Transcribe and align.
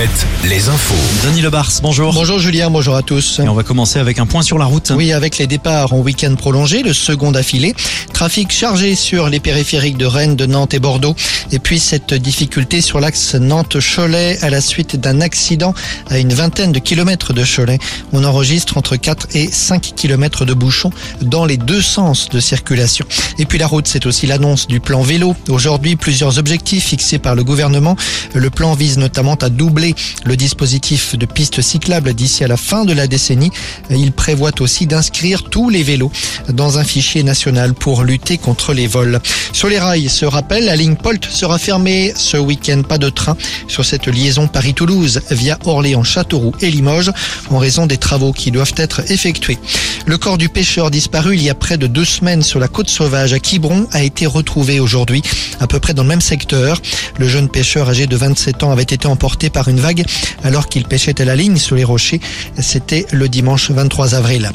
Mohamed, 0.00 0.39
les 0.44 0.68
infos. 0.68 0.94
Denis 1.26 1.42
Lebars, 1.42 1.70
bonjour. 1.82 2.14
Bonjour 2.14 2.38
Julien, 2.38 2.70
bonjour 2.70 2.96
à 2.96 3.02
tous. 3.02 3.40
Et 3.40 3.48
on 3.48 3.54
va 3.54 3.62
commencer 3.62 3.98
avec 3.98 4.18
un 4.18 4.26
point 4.26 4.42
sur 4.42 4.58
la 4.58 4.64
route. 4.64 4.92
Oui, 4.96 5.12
avec 5.12 5.38
les 5.38 5.46
départs 5.46 5.92
en 5.92 5.98
week-end 5.98 6.34
prolongé, 6.34 6.82
le 6.82 6.94
second 6.94 7.30
d'affilée. 7.30 7.74
Trafic 8.14 8.50
chargé 8.50 8.94
sur 8.94 9.28
les 9.28 9.40
périphériques 9.40 9.98
de 9.98 10.06
Rennes, 10.06 10.36
de 10.36 10.46
Nantes 10.46 10.72
et 10.72 10.78
Bordeaux. 10.78 11.14
Et 11.52 11.58
puis 11.58 11.78
cette 11.78 12.14
difficulté 12.14 12.80
sur 12.80 13.00
l'axe 13.00 13.34
Nantes-Cholet 13.34 14.38
à 14.42 14.50
la 14.50 14.60
suite 14.60 14.96
d'un 14.96 15.20
accident 15.20 15.74
à 16.08 16.18
une 16.18 16.32
vingtaine 16.32 16.72
de 16.72 16.78
kilomètres 16.78 17.32
de 17.32 17.44
Cholet. 17.44 17.78
On 18.12 18.24
enregistre 18.24 18.78
entre 18.78 18.96
4 18.96 19.28
et 19.34 19.46
5 19.50 19.92
kilomètres 19.94 20.44
de 20.44 20.54
bouchons 20.54 20.90
dans 21.20 21.44
les 21.44 21.56
deux 21.58 21.82
sens 21.82 22.28
de 22.30 22.40
circulation. 22.40 23.04
Et 23.38 23.44
puis 23.44 23.58
la 23.58 23.66
route, 23.66 23.86
c'est 23.86 24.06
aussi 24.06 24.26
l'annonce 24.26 24.66
du 24.66 24.80
plan 24.80 25.02
vélo. 25.02 25.34
Aujourd'hui, 25.48 25.96
plusieurs 25.96 26.38
objectifs 26.38 26.84
fixés 26.84 27.18
par 27.18 27.34
le 27.34 27.44
gouvernement. 27.44 27.96
Le 28.34 28.50
plan 28.50 28.74
vise 28.74 28.96
notamment 28.96 29.34
à 29.34 29.50
doubler 29.50 29.94
le 30.24 30.29
dispositif 30.36 31.16
de 31.16 31.26
pistes 31.26 31.60
cyclables 31.60 32.14
d'ici 32.14 32.44
à 32.44 32.48
la 32.48 32.56
fin 32.56 32.84
de 32.84 32.92
la 32.92 33.06
décennie. 33.06 33.50
Il 33.90 34.12
prévoit 34.12 34.60
aussi 34.60 34.86
d'inscrire 34.86 35.44
tous 35.44 35.70
les 35.70 35.82
vélos 35.82 36.12
dans 36.48 36.78
un 36.78 36.84
fichier 36.84 37.22
national 37.22 37.74
pour 37.74 38.04
lutter 38.04 38.38
contre 38.38 38.72
les 38.72 38.86
vols. 38.86 39.20
Sur 39.52 39.68
les 39.68 39.78
rails, 39.78 40.08
ce 40.08 40.24
rappel, 40.24 40.64
la 40.64 40.76
ligne 40.76 40.96
Polt 40.96 41.24
sera 41.24 41.58
fermée 41.58 42.12
ce 42.16 42.36
week-end. 42.36 42.82
Pas 42.82 42.98
de 42.98 43.08
train 43.08 43.36
sur 43.68 43.84
cette 43.84 44.06
liaison 44.06 44.48
Paris-Toulouse 44.48 45.22
via 45.30 45.58
Orléans, 45.64 46.04
Châteauroux 46.04 46.54
et 46.60 46.70
Limoges 46.70 47.12
en 47.50 47.58
raison 47.58 47.86
des 47.86 47.98
travaux 47.98 48.32
qui 48.32 48.50
doivent 48.50 48.74
être 48.76 49.10
effectués. 49.10 49.58
Le 50.06 50.18
corps 50.18 50.38
du 50.38 50.48
pêcheur 50.48 50.90
disparu 50.90 51.34
il 51.34 51.42
y 51.42 51.50
a 51.50 51.54
près 51.54 51.76
de 51.76 51.86
deux 51.86 52.04
semaines 52.04 52.42
sur 52.42 52.58
la 52.58 52.68
côte 52.68 52.88
sauvage 52.88 53.32
à 53.32 53.38
Quiberon 53.38 53.86
a 53.92 54.02
été 54.02 54.26
retrouvé 54.26 54.80
aujourd'hui, 54.80 55.22
à 55.60 55.66
peu 55.66 55.78
près 55.78 55.94
dans 55.94 56.02
le 56.02 56.08
même 56.08 56.20
secteur. 56.20 56.80
Le 57.18 57.28
jeune 57.28 57.48
pêcheur 57.48 57.88
âgé 57.88 58.06
de 58.06 58.16
27 58.16 58.62
ans 58.62 58.72
avait 58.72 58.82
été 58.82 59.06
emporté 59.06 59.50
par 59.50 59.68
une 59.68 59.80
vague 59.80 60.04
alors 60.42 60.68
qu'il 60.68 60.84
pêchait 60.84 61.20
à 61.20 61.24
la 61.24 61.36
ligne 61.36 61.56
sur 61.56 61.76
les 61.76 61.84
rochers. 61.84 62.20
C'était 62.58 63.06
le 63.12 63.28
dimanche 63.28 63.70
23 63.70 64.14
avril. 64.14 64.50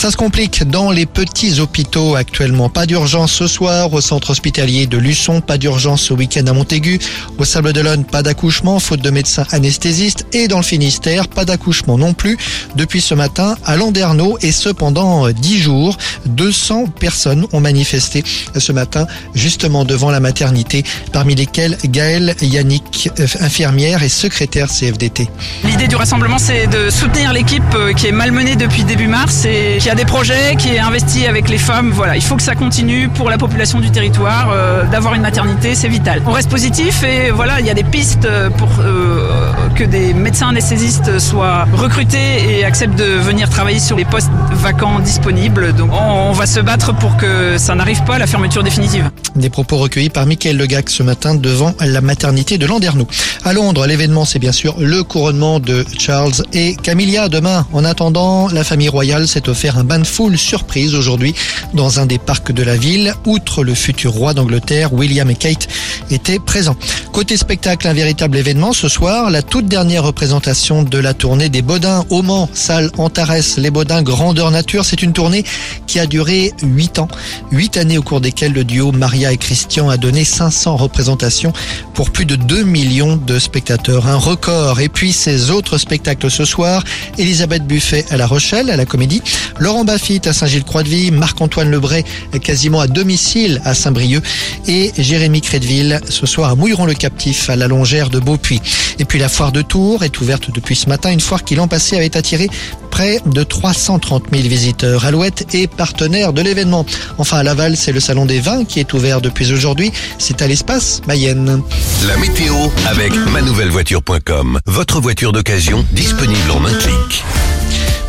Ça 0.00 0.10
se 0.10 0.16
complique 0.16 0.66
dans 0.66 0.90
les 0.90 1.04
petits 1.04 1.60
hôpitaux 1.60 2.14
actuellement. 2.14 2.70
Pas 2.70 2.86
d'urgence 2.86 3.32
ce 3.32 3.46
soir 3.46 3.92
au 3.92 4.00
centre 4.00 4.30
hospitalier 4.30 4.86
de 4.86 4.96
Luçon, 4.96 5.42
pas 5.42 5.58
d'urgence 5.58 6.00
ce 6.00 6.14
week-end 6.14 6.46
à 6.46 6.54
Montaigu. 6.54 6.98
Au 7.36 7.44
Sable 7.44 7.74
d'Olonne, 7.74 8.06
pas 8.06 8.22
d'accouchement, 8.22 8.78
faute 8.78 9.02
de 9.02 9.10
médecins 9.10 9.44
anesthésistes. 9.50 10.24
Et 10.32 10.48
dans 10.48 10.56
le 10.56 10.62
Finistère, 10.62 11.28
pas 11.28 11.44
d'accouchement 11.44 11.98
non 11.98 12.14
plus 12.14 12.38
depuis 12.76 13.02
ce 13.02 13.12
matin 13.12 13.58
à 13.66 13.76
Landerneau. 13.76 14.38
Et 14.40 14.52
ce 14.52 14.70
pendant 14.70 15.28
10 15.28 15.58
jours, 15.58 15.98
200 16.24 16.86
personnes 16.98 17.46
ont 17.52 17.60
manifesté 17.60 18.24
ce 18.56 18.72
matin 18.72 19.06
justement 19.34 19.84
devant 19.84 20.10
la 20.10 20.20
maternité, 20.20 20.82
parmi 21.12 21.34
lesquelles 21.34 21.76
Gaëlle 21.84 22.34
Yannick, 22.40 23.10
infirmière 23.40 24.02
et 24.02 24.08
secrétaire 24.08 24.68
CFDT. 24.68 25.28
L'idée 25.64 25.88
du 25.88 25.96
rassemblement, 25.96 26.38
c'est 26.38 26.68
de 26.68 26.88
soutenir 26.88 27.34
l'équipe 27.34 27.76
qui 27.98 28.06
est 28.06 28.12
malmenée 28.12 28.56
depuis 28.56 28.84
début 28.84 29.06
mars 29.06 29.44
et 29.44 29.76
qui 29.78 29.89
a 29.90 29.94
des 29.96 30.04
projets, 30.04 30.54
qui 30.56 30.68
est 30.68 30.78
investi 30.78 31.26
avec 31.26 31.48
les 31.48 31.58
femmes. 31.58 31.90
Voilà, 31.90 32.14
il 32.14 32.22
faut 32.22 32.36
que 32.36 32.42
ça 32.42 32.54
continue 32.54 33.08
pour 33.08 33.28
la 33.28 33.38
population 33.38 33.80
du 33.80 33.90
territoire. 33.90 34.50
Euh, 34.52 34.84
D'avoir 34.84 35.14
une 35.14 35.22
maternité, 35.22 35.74
c'est 35.74 35.88
vital. 35.88 36.22
On 36.26 36.32
reste 36.32 36.48
positif 36.48 37.02
et 37.02 37.30
voilà, 37.30 37.58
il 37.58 37.66
y 37.66 37.70
a 37.70 37.74
des 37.74 37.82
pistes 37.82 38.28
pour 38.56 38.68
euh, 38.80 39.50
que 39.74 39.82
des 39.82 40.14
médecins 40.14 40.48
anesthésistes 40.48 41.18
soient 41.18 41.66
recrutés 41.74 42.58
et 42.58 42.64
acceptent 42.64 42.98
de 42.98 43.04
venir 43.04 43.48
travailler 43.50 43.80
sur 43.80 43.96
les 43.96 44.04
postes 44.04 44.30
vacants 44.52 45.00
disponibles. 45.00 45.72
Donc 45.72 45.90
on, 45.92 46.32
va 46.32 46.46
se 46.46 46.60
battre 46.60 46.94
pour 46.94 47.16
que 47.16 47.58
ça 47.58 47.74
n'arrive 47.74 48.02
pas 48.04 48.14
à 48.14 48.18
la 48.18 48.26
fermeture 48.26 48.62
définitive. 48.62 49.10
Des 49.34 49.50
propos 49.50 49.76
recueillis 49.76 50.10
par 50.10 50.26
Michael 50.26 50.56
Legac 50.56 50.88
ce 50.88 51.02
matin 51.02 51.34
devant 51.34 51.74
la 51.80 52.00
maternité 52.00 52.58
de 52.58 52.66
Landerneau. 52.66 53.08
À 53.44 53.52
Londres, 53.52 53.86
l'événement, 53.86 54.24
c'est 54.24 54.38
bien 54.38 54.52
sûr 54.52 54.76
le 54.78 55.02
couronnement 55.02 55.58
de 55.58 55.84
Charles 55.98 56.32
et 56.52 56.76
Camilla 56.76 57.28
demain. 57.28 57.66
En 57.72 57.84
attendant, 57.84 58.48
la 58.48 58.62
famille 58.62 58.88
royale 58.88 59.26
s'est 59.26 59.48
offert 59.48 59.78
un 59.78 59.79
bain 59.84 59.98
de 59.98 60.06
foule 60.06 60.38
surprise 60.38 60.94
aujourd'hui 60.94 61.34
dans 61.74 62.00
un 62.00 62.06
des 62.06 62.18
parcs 62.18 62.52
de 62.52 62.62
la 62.62 62.76
ville. 62.76 63.14
Outre 63.26 63.64
le 63.64 63.74
futur 63.74 64.12
roi 64.12 64.34
d'Angleterre, 64.34 64.92
William 64.92 65.28
et 65.30 65.34
Kate 65.34 65.68
étaient 66.10 66.38
présents. 66.38 66.76
Côté 67.12 67.36
spectacle, 67.36 67.88
un 67.88 67.92
véritable 67.92 68.36
événement 68.36 68.72
ce 68.72 68.88
soir, 68.88 69.30
la 69.30 69.42
toute 69.42 69.66
dernière 69.66 70.04
représentation 70.04 70.84
de 70.84 70.96
la 70.96 71.12
tournée 71.12 71.48
des 71.48 71.60
Baudins 71.60 72.04
au 72.08 72.22
Mans, 72.22 72.48
salle 72.54 72.90
Antares, 72.98 73.58
les 73.58 73.70
Baudins 73.70 74.02
grandeur 74.02 74.50
nature. 74.52 74.84
C'est 74.84 75.02
une 75.02 75.12
tournée 75.12 75.44
qui 75.88 75.98
a 75.98 76.06
duré 76.06 76.52
8 76.62 77.00
ans, 77.00 77.08
8 77.50 77.78
années 77.78 77.98
au 77.98 78.02
cours 78.02 78.20
desquelles 78.20 78.52
le 78.52 78.62
duo 78.62 78.92
Maria 78.92 79.32
et 79.32 79.36
Christian 79.36 79.90
a 79.90 79.96
donné 79.96 80.24
500 80.24 80.76
représentations 80.76 81.52
pour 81.94 82.10
plus 82.10 82.26
de 82.26 82.36
2 82.36 82.62
millions 82.62 83.16
de 83.16 83.38
spectateurs, 83.40 84.06
un 84.06 84.16
record. 84.16 84.80
Et 84.80 84.88
puis 84.88 85.12
ces 85.12 85.50
autres 85.50 85.78
spectacles 85.78 86.30
ce 86.30 86.44
soir, 86.44 86.84
Elisabeth 87.18 87.66
Buffet 87.66 88.04
à 88.10 88.16
La 88.16 88.26
Rochelle, 88.26 88.70
à 88.70 88.76
la 88.76 88.86
Comédie, 88.86 89.22
Laurent 89.58 89.84
Baffit 89.84 90.22
à 90.26 90.32
Saint-Gilles-Croix-de-Vie, 90.32 91.10
Marc-Antoine 91.10 91.70
Lebray 91.70 92.04
quasiment 92.40 92.80
à 92.80 92.86
domicile 92.86 93.60
à 93.64 93.74
Saint-Brieuc 93.74 94.22
et 94.68 94.92
Jérémy 94.96 95.40
Crédville 95.40 96.00
ce 96.08 96.24
soir 96.24 96.50
à 96.50 96.54
Mouilleron-le-Captif 97.00 97.50
à 97.50 97.56
la 97.56 97.68
Longère 97.68 98.10
de 98.10 98.18
Beaupuy. 98.18 98.60
Et 98.98 99.04
puis 99.04 99.18
la 99.18 99.28
foire 99.28 99.52
de 99.52 99.62
Tours 99.62 100.04
est 100.04 100.20
ouverte 100.20 100.50
depuis 100.50 100.76
ce 100.76 100.88
matin, 100.88 101.10
une 101.10 101.20
foire 101.20 101.44
qui 101.44 101.54
l'an 101.54 101.68
passé 101.68 101.96
avait 101.96 102.16
attiré 102.16 102.48
près 102.90 103.20
de 103.26 103.42
330 103.42 104.24
000 104.32 104.48
visiteurs. 104.48 105.04
Alouette 105.04 105.54
est 105.54 105.66
partenaire 105.66 106.32
de 106.32 106.42
l'événement. 106.42 106.84
Enfin 107.18 107.38
à 107.38 107.42
Laval, 107.42 107.76
c'est 107.76 107.92
le 107.92 108.00
salon 108.00 108.26
des 108.26 108.40
vins 108.40 108.64
qui 108.64 108.80
est 108.80 108.92
ouvert 108.92 109.20
depuis 109.20 109.52
aujourd'hui. 109.52 109.92
C'est 110.18 110.42
à 110.42 110.46
l'espace 110.46 111.00
Mayenne. 111.06 111.62
La 112.06 112.16
météo 112.18 112.54
avec 112.86 113.12
manouvellevoiture.com. 113.14 114.58
Votre 114.66 115.00
voiture 115.00 115.32
d'occasion 115.32 115.84
disponible 115.92 116.50
en 116.50 116.64
un 116.64 116.74
clic. 116.74 117.24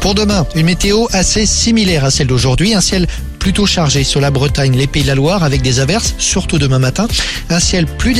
Pour 0.02 0.16
demain, 0.16 0.48
une 0.56 0.66
météo 0.66 1.06
assez 1.14 1.46
similaire 1.46 2.04
à 2.04 2.12
celle 2.12 2.26
d'aujourd'hui. 2.26 2.74
Un 2.74 2.82
ciel 2.82 3.06
plutôt 3.38 3.66
chargé 3.66 4.04
sur 4.04 4.20
la 4.22 4.30
Bretagne, 4.32 4.76
les 4.76 4.88
Pays 4.88 5.02
de 5.04 5.08
la 5.08 5.16
Loire 5.16 5.44
avec 5.44 5.62
des 5.62 5.80
averses, 5.80 6.16
surtout 6.18 6.58
demain 6.58 6.80
matin. 6.80 7.08
Un 7.50 7.60
ciel 7.60 7.86
plus 7.86 8.14